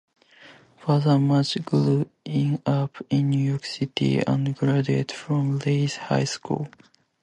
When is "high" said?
5.97-6.23